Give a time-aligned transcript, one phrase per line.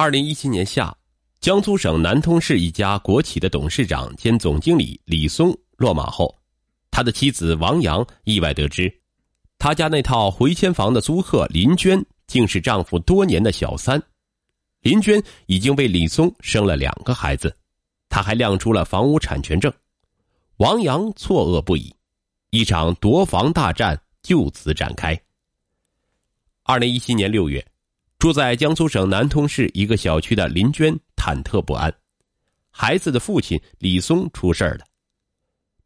[0.00, 0.96] 二零一七年夏，
[1.40, 6.32] 江苏省南通市一家国企的董事长兼总经理李松落马后，
[6.88, 8.88] 他的妻子王阳意外得知，
[9.58, 14.00] 他家那套回迁房的租客林娟竟是丈夫多年的小三。
[14.82, 17.52] 林娟已经为李松生了两个孩子，
[18.08, 19.72] 他还亮出了房屋产权证。
[20.58, 21.92] 王阳错愕不已，
[22.50, 25.20] 一场夺房大战就此展开。
[26.62, 27.66] 二零一七年六月。
[28.18, 31.92] 住在江苏省南通市一个小区的林娟忐忑不安，
[32.68, 34.84] 孩子的父亲李松出事了。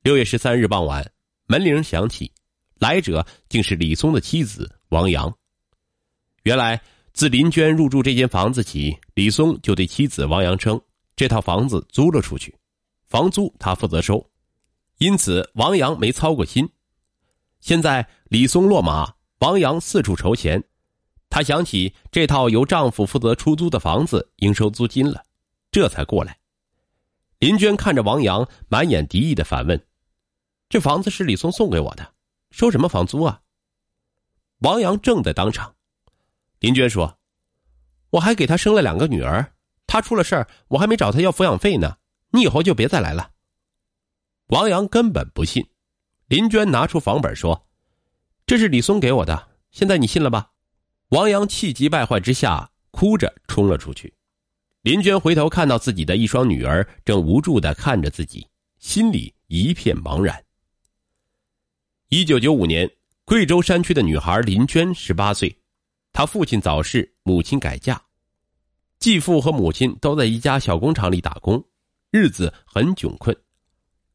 [0.02, 1.06] 六月十三日傍晚，
[1.46, 2.32] 门铃响起，
[2.78, 5.30] 来者竟是李松的妻子王阳。
[6.44, 6.80] 原来，
[7.12, 10.80] 自林娟入住这间房子起，李松就对妻子王阳称，
[11.14, 12.56] 这套房子租了出去，
[13.08, 14.26] 房租他负责收，
[14.96, 16.66] 因此王阳没操过心。
[17.60, 20.64] 现在李松落马，王阳四处筹钱。
[21.32, 25.24] 她想起这套由丈夫负责出租的房子应收租金了，
[25.70, 26.38] 这才过来。
[27.38, 29.82] 林娟看着王阳，满眼敌意的反问
[30.68, 32.12] ：“这房子是李松送给我的，
[32.50, 33.40] 收什么房租啊？”
[34.60, 35.74] 王阳正在当场。
[36.60, 37.18] 林娟说
[38.12, 39.54] ：“我还给他生了两个女儿，
[39.86, 41.96] 他出了事儿，我还没找他要抚养费呢。
[42.32, 43.30] 你以后就别再来了。”
[44.52, 45.66] 王阳根本不信。
[46.26, 47.66] 林娟拿出房本说
[48.44, 50.50] ：“这是李松给我的，现在你信了吧？”
[51.12, 54.14] 王阳气急败坏之下，哭着冲了出去。
[54.80, 60.42] 林娟回头看到自己的一双女儿正无助的看着自己，心里一片茫然。
[62.08, 62.90] 一九九五年，
[63.26, 65.54] 贵州山区的女孩林娟十八岁，
[66.14, 68.00] 她父亲早逝，母亲改嫁，
[68.98, 71.62] 继父和母亲都在一家小工厂里打工，
[72.10, 73.36] 日子很窘困。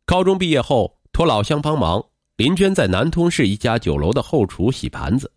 [0.04, 2.04] 高中毕业后，托老乡帮忙，
[2.38, 5.32] 林娟在南通市一家酒楼的后厨洗盘子。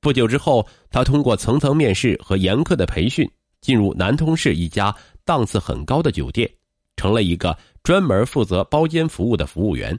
[0.00, 3.28] 不久之后，他通过层层面试和严苛的培训，
[3.60, 6.48] 进入南通市一家档次很高的酒店，
[6.96, 9.98] 成了一个专门负责包间服务的服务员。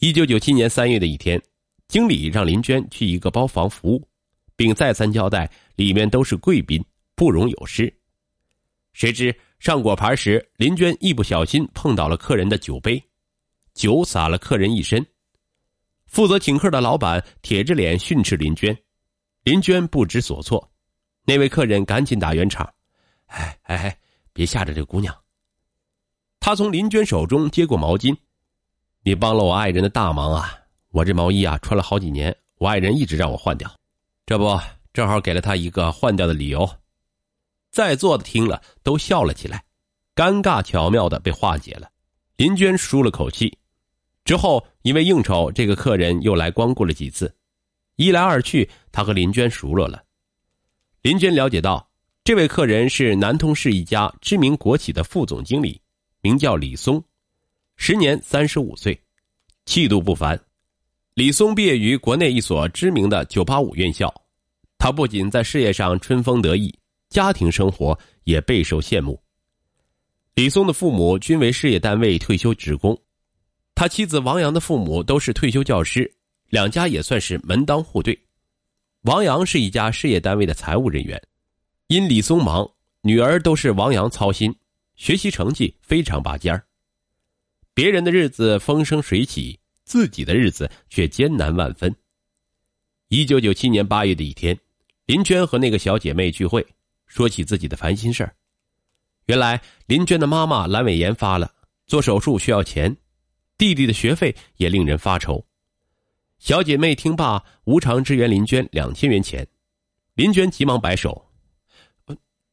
[0.00, 1.40] 一九九七年三月的一天，
[1.88, 4.02] 经理让林娟去一个包房服务，
[4.56, 6.82] 并再三交代里面都是贵宾，
[7.14, 7.92] 不容有失。
[8.94, 13.02] 谁知上果盘时，林娟一不小心碰倒了客人的酒杯，
[13.74, 15.04] 酒洒了客人一身。
[16.14, 18.78] 负责请客的老板铁着脸训斥林娟，
[19.42, 20.70] 林娟不知所措。
[21.24, 22.64] 那位客人赶紧打圆场
[23.26, 23.98] ：“哎哎哎，
[24.32, 25.12] 别吓着这姑娘。”
[26.38, 28.16] 他从林娟手中接过毛巾
[29.02, 30.56] ：“你帮了我爱人的大忙啊！
[30.90, 33.68] 我这毛衣啊穿了好几年，我爱人一直让我换掉，
[34.24, 34.56] 这不
[34.92, 36.64] 正好给了他一个换掉的理由。”
[37.72, 39.64] 在座的听了都笑了起来，
[40.14, 41.90] 尴尬巧妙的被化解了。
[42.36, 43.58] 林娟舒了口气。
[44.24, 47.34] 之后，因为应酬，这个客人又来光顾了几次，
[47.96, 50.02] 一来二去，他和林娟熟络了。
[51.02, 51.86] 林娟了解到，
[52.24, 55.78] 这位客人是南通市一家知名国企的副总经理，
[56.22, 57.04] 名叫李松，
[57.76, 58.98] 时年三十五岁，
[59.66, 60.40] 气度不凡。
[61.12, 64.12] 李松毕业于国内一所知名的985院校，
[64.78, 66.74] 他不仅在事业上春风得意，
[67.10, 69.20] 家庭生活也备受羡慕。
[70.34, 72.98] 李松的父母均为事业单位退休职工。
[73.74, 76.10] 他妻子王阳的父母都是退休教师，
[76.48, 78.18] 两家也算是门当户对。
[79.02, 81.20] 王阳是一家事业单位的财务人员，
[81.88, 82.70] 因李松忙，
[83.02, 84.54] 女儿都是王阳操心，
[84.94, 86.64] 学习成绩非常拔尖儿。
[87.74, 91.94] 别人的日子风生水起，自己的日子却艰难万分。
[93.08, 94.56] 一九九七年八月的一天，
[95.06, 96.64] 林娟和那个小姐妹聚会，
[97.06, 98.34] 说起自己的烦心事儿。
[99.26, 101.52] 原来林娟的妈妈阑尾炎发了，
[101.86, 102.96] 做手术需要钱。
[103.56, 105.46] 弟弟的学费也令人发愁，
[106.38, 109.46] 小姐妹听罢，无偿支援林娟两千元钱。
[110.14, 111.30] 林娟急忙摆手：“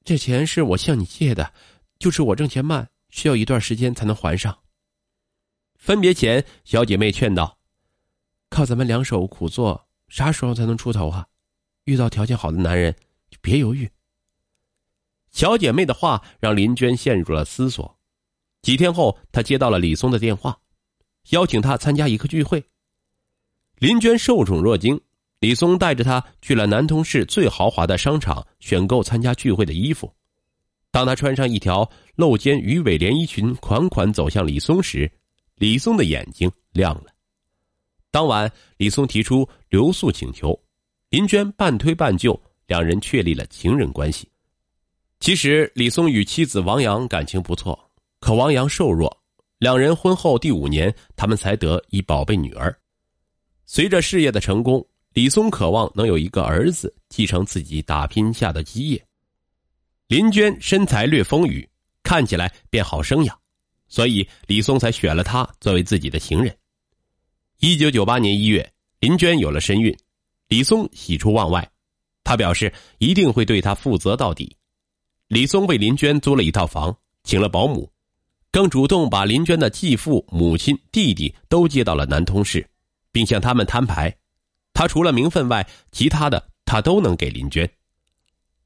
[0.06, 1.54] 这钱是我向你借的，
[2.00, 4.60] 就是我挣钱慢，需要一段时间才能还上。”
[5.76, 7.58] 分别前，小姐妹劝道
[8.50, 11.28] ：“靠咱们两手苦做，啥时候才能出头啊？
[11.86, 12.96] 遇到条件好的男人，
[13.30, 13.90] 就别犹豫。”
[15.32, 17.98] 小姐妹的话让林娟陷入了思索。
[18.62, 20.61] 几天后，她接到了李松的电话。
[21.30, 22.64] 邀请他参加一个聚会。
[23.78, 25.00] 林娟受宠若惊，
[25.40, 30.14] 李松带着她去了南通市最豪华的商场选购参加聚会的衣服。
[30.92, 35.12] 当她穿上一条露肩鱼尾连衣裙，款款走向李松时，
[35.56, 37.06] 李松的眼睛亮了。
[38.12, 40.60] 当晚，李松提出留宿请求，
[41.10, 44.28] 林娟半推半就，两人确立了情人关系。
[45.22, 47.90] 其实，李松与妻子王阳感情不错，
[48.20, 49.21] 可王阳瘦弱。
[49.62, 52.76] 两人婚后第五年，他们才得一宝贝女儿。
[53.68, 59.06] 随着事业的成功，李松渴望能有一个儿子继承自己打拼下的基业。
[60.08, 61.64] 林娟身材略丰腴，
[62.02, 63.40] 看起来便好生养，
[63.88, 66.58] 所以李松才选了她作为自己的情人。
[67.60, 68.68] 一九九八年一月，
[69.00, 69.96] 林娟有了身孕，
[70.48, 71.72] 李松喜出望外，
[72.24, 74.58] 他表示一定会对她负责到底。
[75.28, 77.88] 李松为林娟租了一套房，请了保姆，
[78.52, 82.68] 更主动把林娟的继父、母亲、弟弟都接到了南通市，
[83.12, 84.14] 并向他们摊牌，
[84.74, 87.70] 他除了名分外，其他的他都能给林娟。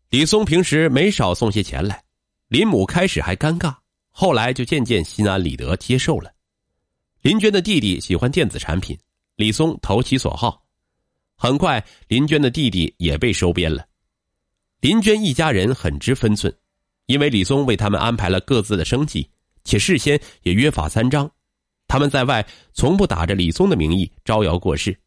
[0.10, 2.04] 李松平时没少送些钱来，
[2.48, 3.76] 林母开始还尴尬，
[4.10, 6.32] 后来就渐渐心安理得接受了。
[7.22, 8.98] 林娟的弟弟喜欢电子产品，
[9.36, 10.64] 李松投其所好，
[11.36, 13.86] 很快林娟的弟弟也被收编了。
[14.80, 16.52] 林娟一家人很知分寸，
[17.06, 19.28] 因为李松为他们安排了各自的生计，
[19.66, 21.30] 且事先也约法三章，
[21.88, 24.98] 他们在外从不打着李松的名义招摇过市。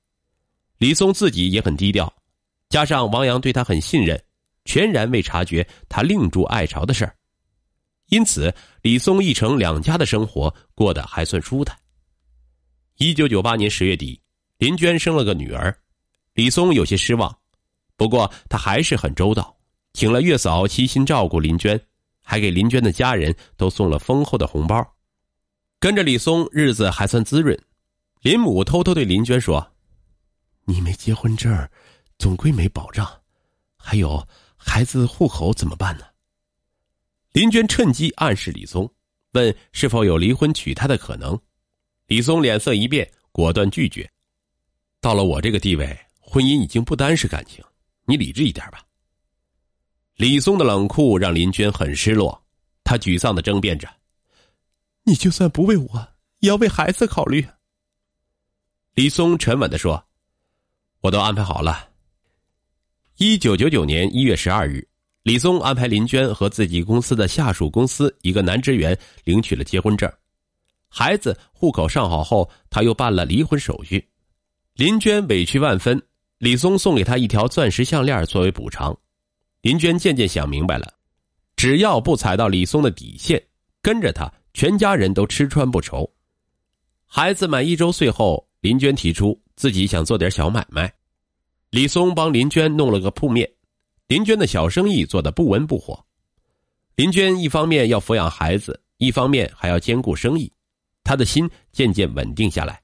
[0.77, 2.13] 李松自己也很低调，
[2.69, 4.23] 加上王阳对他很信任，
[4.65, 7.17] 全然未察觉他另筑爱巢的事儿，
[8.09, 11.77] 因此李松一城两家的生活过得还算舒坦。
[12.97, 14.21] 一九九八年十月底，
[14.59, 15.77] 林娟生了个女儿，
[16.35, 17.37] 李松有些失望，
[17.97, 19.57] 不过他还是很周到，
[19.93, 21.81] 请了月嫂悉心照顾林娟，
[22.31, 24.87] 还给林娟的家人都送了丰厚的红包。
[25.81, 27.59] 跟着李松，日子还算滋润。
[28.21, 29.67] 林母偷偷对林娟说
[30.67, 31.67] ：“你没结婚证，
[32.19, 33.11] 总归没保障，
[33.79, 34.23] 还有
[34.59, 36.05] 孩子户口怎么办呢？”
[37.33, 38.93] 林娟趁机暗示李松，
[39.33, 41.41] 问是否有离婚娶她的可能。
[42.09, 44.07] 李松脸色一变，果断拒绝。
[45.01, 47.65] 到了我这个地位，婚姻已经不单是感情，
[48.05, 48.85] 你理智一点吧。
[50.19, 52.45] 李松的冷酷让林娟很失落，
[52.83, 53.89] 她沮丧的争辩着
[55.07, 56.09] ：“你就算不为我，
[56.41, 57.47] 也要为孩子考虑。”
[58.95, 60.05] 李松沉稳的说
[61.03, 61.91] ：“我都安排好了。”
[63.19, 64.85] 一九九九年一月十二日，
[65.23, 70.13] 李松安排林娟和自己公司的下属公司一个男职员领取了结婚证。
[70.89, 74.05] 孩子户口上好后，他又办了离婚手续。
[74.75, 76.03] 林娟委屈万分，
[76.39, 78.99] 李松送给她一条钻石项链作为补偿。
[79.63, 80.93] 林娟渐渐想明白了，
[81.57, 83.43] 只要不踩到李松的底线，
[83.83, 86.09] 跟着他，全家人都吃穿不愁。
[87.07, 90.93] 孩子满一周岁后，林娟提出自己想做点小买卖，
[91.71, 93.51] 李松帮林娟弄了个铺面。
[94.07, 96.03] 林娟的小生意做得不温不火。
[96.95, 100.51] 林娟一方面要抚养孩子，一方面还要兼顾生意。
[101.05, 102.81] 他的心渐渐稳定下来，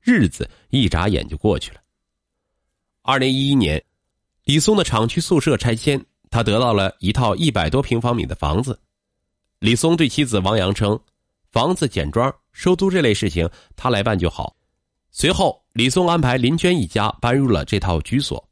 [0.00, 1.80] 日子一眨眼就过去了。
[3.02, 3.82] 二零一一年，
[4.44, 8.80] 李松的厂区宿舍拆迁，他得到了一套一百多平方米的房子。
[9.58, 10.98] 李松对妻子王阳称
[11.52, 14.56] ：“房子简装，收租这类事情他来办就好。”
[15.12, 18.48] 随后，李松安排林娟一家搬入了这套居所。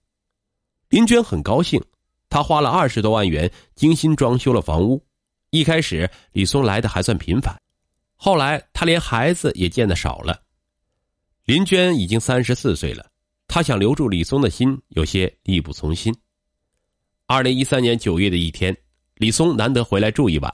[0.91, 1.83] 林娟很高兴，
[2.29, 5.03] 她花了二十多万元精心装修了房屋。
[5.49, 7.59] 一开始，李松来的还算频繁。
[8.15, 10.39] 后来，他连孩子也见得少了。
[11.47, 13.07] 林娟已经三十四岁了，
[13.49, 16.15] 她想留住李松的心有些力不从心。
[17.31, 18.77] 二零一三年九月的一天，
[19.15, 20.53] 李松难得回来住一晚。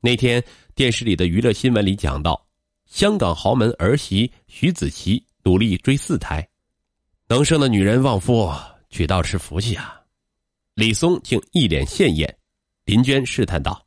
[0.00, 0.40] 那天，
[0.72, 2.40] 电视里的娱乐新闻里讲到，
[2.86, 6.48] 香港豪门儿媳徐子淇努力追四胎，
[7.26, 8.48] 能生的女人旺夫，
[8.90, 10.00] 娶到是福气啊。
[10.74, 12.32] 李松竟一脸羡艳。
[12.84, 13.84] 林娟试探道。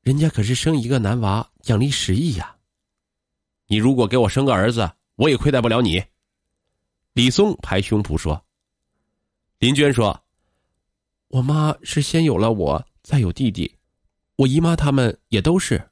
[0.00, 2.52] 人家可是生一个男娃奖励十亿呀！
[3.68, 6.02] 你如果给我生个儿子，我也亏待不了你。
[7.12, 8.44] 李松拍胸脯说。
[9.60, 10.20] 林娟说
[11.32, 13.74] ：“我妈是先有了我，再有弟弟，
[14.36, 15.82] 我姨妈他们也都是。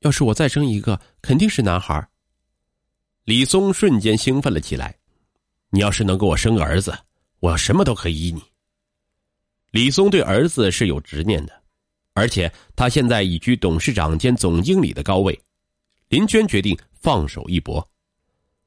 [0.00, 2.06] 要是我再生一个，肯定是男孩。”
[3.24, 4.94] 李松瞬间兴奋了起来
[5.70, 6.94] ：“你要是能给我生个儿子，
[7.40, 8.42] 我什么都可以依你。”
[9.72, 11.62] 李松对儿子是有执念的。
[12.12, 15.40] 而且他现在已居董事长兼总经理的高位，
[16.08, 17.88] 林娟决定放手一搏。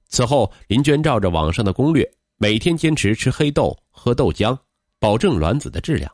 [0.08, 4.58] 此后，林娟照着网上的攻略，每天坚持吃黑豆、喝豆浆，
[5.00, 6.12] 保证卵子的质量。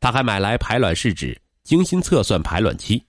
[0.00, 3.04] 他还买来排卵试纸，精心测算排卵期。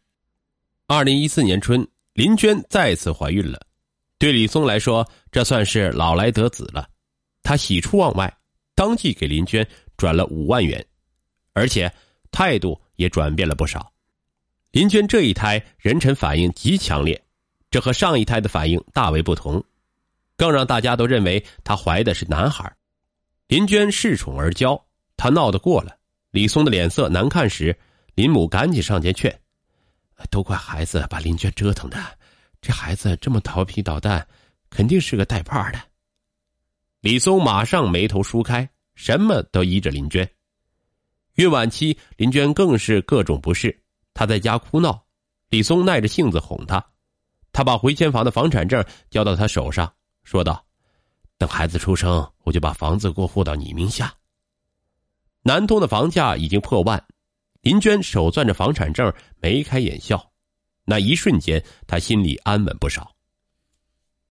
[0.88, 3.60] 二零一四年春，林娟再次怀孕了。
[4.18, 6.90] 对李松来说，这算是老来得子了。
[7.44, 8.38] 他喜出望外，
[8.76, 9.66] 当即给林娟
[9.98, 10.86] 转了五万元，
[11.54, 11.92] 而且
[12.32, 12.80] 态度。
[13.00, 13.94] 也转变了不少，
[14.72, 17.24] 林娟这一胎妊娠反应极强烈，
[17.72, 19.64] 这和上一胎的反应大为不同，
[20.36, 22.70] 更让大家都认为她怀的是男孩。
[23.50, 24.80] 林娟恃宠而骄，
[25.18, 25.98] 她闹得过了，
[26.30, 27.76] 李松的脸色难看时，
[28.14, 29.42] 林母赶紧上前劝
[30.30, 31.98] ：“都怪孩子把林娟折腾的，
[32.62, 34.28] 这孩子这么调皮捣蛋，
[34.70, 35.80] 肯定是个带把的。”
[37.02, 40.30] 李松马上眉头舒开，什么都依着林娟。
[41.34, 43.82] 孕晚期，林娟更是各种不适，
[44.14, 45.04] 她在家哭闹，
[45.50, 46.86] 李松耐着性子哄她，
[47.52, 49.92] 他把回迁房的房产证交到她手上，
[50.24, 50.64] 说道
[51.40, 54.14] ：“等孩子出生，我就把房子过户到你名下。”
[55.42, 57.04] 南通的房价已经破万，
[57.62, 60.32] 林娟手攥着房产证眉开眼笑，
[60.84, 63.16] 那一瞬间，她心里安稳不少。